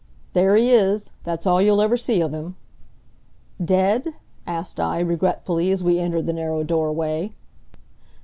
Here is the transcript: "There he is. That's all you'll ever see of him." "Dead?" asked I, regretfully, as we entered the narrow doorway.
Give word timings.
"There 0.33 0.55
he 0.55 0.71
is. 0.71 1.11
That's 1.25 1.45
all 1.45 1.61
you'll 1.61 1.79
ever 1.79 1.95
see 1.95 2.21
of 2.21 2.31
him." 2.33 2.55
"Dead?" 3.63 4.15
asked 4.47 4.79
I, 4.79 4.99
regretfully, 4.99 5.71
as 5.71 5.83
we 5.83 5.99
entered 5.99 6.25
the 6.25 6.33
narrow 6.33 6.63
doorway. 6.63 7.33